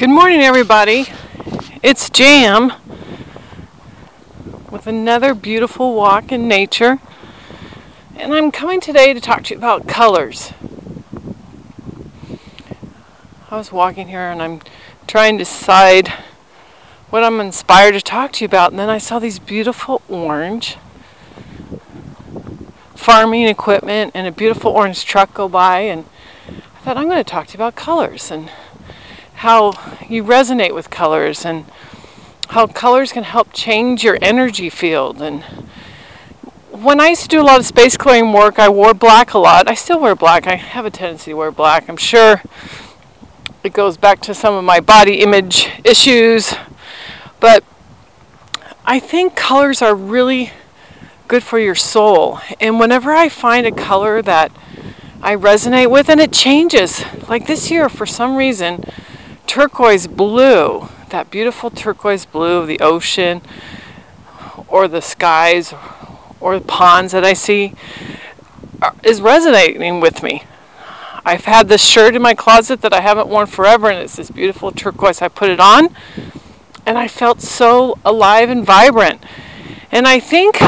[0.00, 1.08] Good morning, everybody.
[1.82, 2.72] It's Jam
[4.70, 7.00] with another beautiful walk in nature.
[8.16, 10.54] And I'm coming today to talk to you about colors.
[13.50, 14.62] I was walking here and I'm
[15.06, 16.08] trying to decide
[17.10, 18.70] what I'm inspired to talk to you about.
[18.70, 20.78] And then I saw these beautiful orange
[22.94, 25.80] farming equipment and a beautiful orange truck go by.
[25.80, 26.06] And
[26.48, 28.50] I thought, I'm going to talk to you about colors and
[29.40, 29.72] how
[30.06, 31.64] you resonate with colors and
[32.50, 35.42] how colors can help change your energy field and
[36.70, 39.38] when I used to do a lot of space clearing work, I wore black a
[39.38, 39.68] lot.
[39.68, 40.46] I still wear black.
[40.46, 41.88] I have a tendency to wear black.
[41.88, 42.42] I'm sure
[43.64, 46.54] it goes back to some of my body image issues.
[47.38, 47.64] But
[48.84, 50.52] I think colors are really
[51.28, 52.40] good for your soul.
[52.60, 54.52] And whenever I find a color that
[55.22, 58.84] I resonate with and it changes, like this year for some reason,
[59.50, 63.42] turquoise blue, that beautiful turquoise blue of the ocean
[64.68, 65.74] or the skies
[66.38, 67.74] or the ponds that I see
[68.80, 70.44] uh, is resonating with me.
[71.24, 74.30] I've had this shirt in my closet that I haven't worn forever, and it's this
[74.30, 75.20] beautiful turquoise.
[75.20, 75.96] I put it on,
[76.86, 79.20] and I felt so alive and vibrant.
[79.90, 80.60] And I think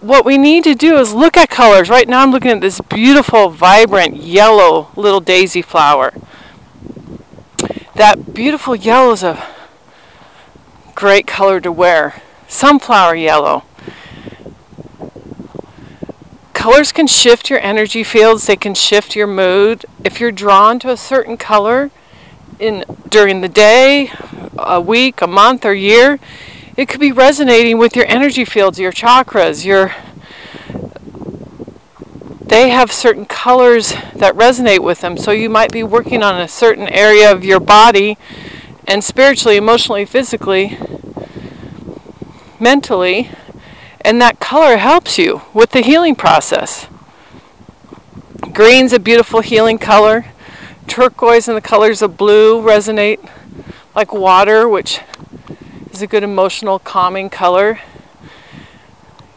[0.00, 1.88] what we need to do is look at colors.
[1.88, 6.12] Right now, I'm looking at this beautiful, vibrant yellow little daisy flower
[7.94, 9.46] that beautiful yellow is a
[10.94, 12.22] great color to wear.
[12.48, 13.64] Sunflower yellow.
[16.52, 19.84] Colors can shift your energy fields, they can shift your mood.
[20.04, 21.90] If you're drawn to a certain color
[22.58, 24.12] in during the day,
[24.56, 26.20] a week, a month or year,
[26.76, 29.94] it could be resonating with your energy fields, your chakras, your
[32.52, 35.16] they have certain colors that resonate with them.
[35.16, 38.18] So you might be working on a certain area of your body
[38.86, 40.76] and spiritually, emotionally, physically,
[42.60, 43.30] mentally,
[44.02, 46.88] and that color helps you with the healing process.
[48.52, 50.26] Green's a beautiful healing color.
[50.86, 53.26] Turquoise and the colors of blue resonate
[53.96, 55.00] like water, which
[55.90, 57.80] is a good emotional calming color.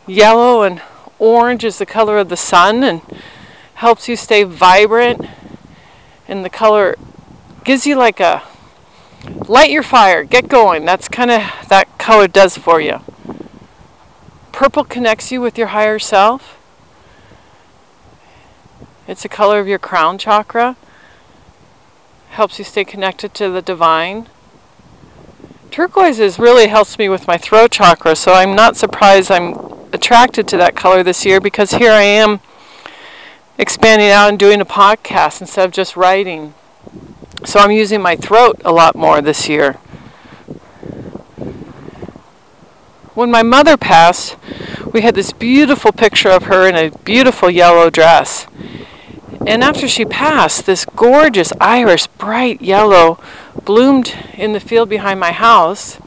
[0.06, 0.82] Yellow and
[1.20, 3.02] orange is the color of the sun and
[3.76, 5.28] helps you stay vibrant.
[6.28, 6.96] And the color
[7.64, 8.44] gives you like a
[9.48, 10.86] light your fire, get going.
[10.86, 13.02] That's kind of that color does for you.
[14.52, 16.58] Purple connects you with your higher self.
[19.08, 20.78] It's the color of your crown chakra.
[22.30, 24.28] Helps you stay connected to the divine.
[25.72, 30.48] Turquoise is really helps me with my throat chakra, so I'm not surprised I'm attracted
[30.50, 32.42] to that color this year because here I am
[33.58, 36.54] expanding out and doing a podcast instead of just writing.
[37.46, 39.74] So I'm using my throat a lot more this year.
[43.16, 44.36] When my mother passed,
[44.92, 48.46] we had this beautiful picture of her in a beautiful yellow dress.
[49.48, 53.18] And after she passed, this gorgeous iris, bright yellow,
[53.64, 56.00] bloomed in the field behind my house,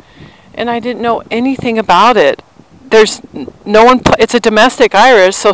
[0.53, 2.43] and I didn't know anything about it
[2.91, 3.21] there's
[3.65, 5.53] no one it's a domestic iris so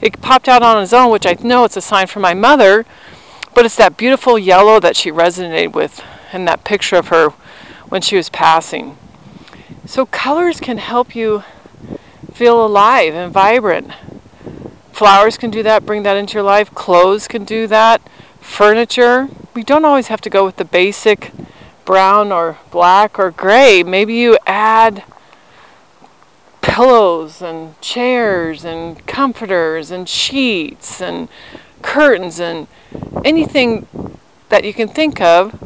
[0.00, 2.84] it popped out on its own which i know it's a sign from my mother
[3.58, 6.00] but it's that beautiful yellow that she resonated with
[6.32, 7.30] in that picture of her
[7.88, 8.96] when she was passing.
[9.84, 11.42] So colors can help you
[12.32, 13.90] feel alive and vibrant.
[14.92, 16.72] Flowers can do that bring that into your life.
[16.74, 18.00] Clothes can do that.
[18.40, 19.28] Furniture.
[19.54, 21.32] We don't always have to go with the basic
[21.84, 23.82] brown or black or gray.
[23.82, 25.02] Maybe you add
[26.68, 31.28] pillows and chairs and comforters and sheets and
[31.82, 32.68] curtains and
[33.24, 33.86] anything
[34.50, 35.58] that you can think of,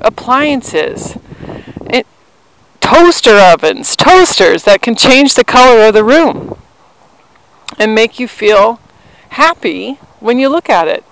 [0.00, 1.18] appliances,
[2.80, 6.58] toaster ovens, toasters that can change the color of the room
[7.78, 8.80] and make you feel
[9.30, 11.02] happy when you look at it.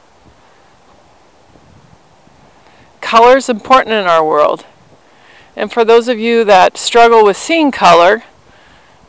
[3.01, 4.67] Color is important in our world.
[5.57, 8.23] And for those of you that struggle with seeing color,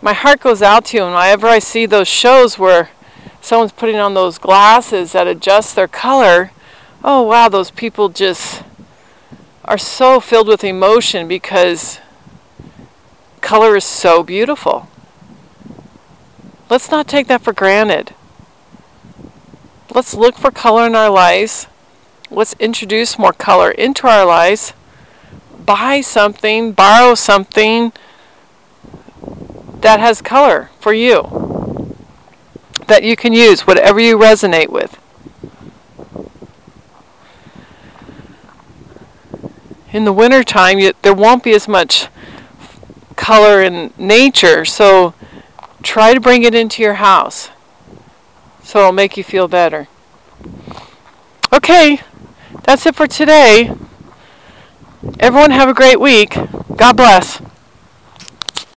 [0.02, 1.04] my heart goes out to you.
[1.04, 2.90] And whenever I see those shows where
[3.40, 6.52] someone's putting on those glasses that adjust their color,
[7.04, 8.64] oh wow, those people just
[9.66, 12.00] are so filled with emotion because
[13.42, 14.88] color is so beautiful.
[16.70, 18.16] Let's not take that for granted.
[19.94, 21.68] Let's look for color in our lives.
[22.30, 24.74] Let's introduce more color into our lives.
[25.66, 27.92] Buy something, borrow something
[29.82, 31.96] that has color for you
[32.88, 35.02] that you can use, whatever you resonate with.
[39.94, 42.08] in the wintertime, there won't be as much
[43.16, 44.66] color in nature.
[44.66, 45.14] So
[45.84, 47.50] try to bring it into your house.
[48.64, 49.88] So it'll make you feel better.
[51.52, 52.00] Okay,
[52.64, 53.76] that's it for today.
[55.20, 56.38] Everyone have a great week.
[56.78, 57.42] God bless.